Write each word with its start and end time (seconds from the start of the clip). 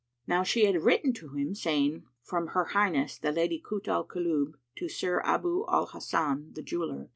Now 0.25 0.41
she 0.41 0.65
had 0.65 0.81
written 0.81 1.13
to 1.13 1.27
him, 1.37 1.53
saying, 1.53 2.05
"From 2.23 2.47
Her 2.47 2.65
Highness 2.73 3.19
the 3.19 3.31
Lady 3.31 3.59
Kut 3.59 3.87
al 3.87 4.03
Kulub 4.03 4.55
to 4.77 4.89
Sir 4.89 5.21
Abu 5.23 5.63
al 5.67 5.85
Hasan 5.93 6.53
the 6.53 6.63
jeweller. 6.63 7.09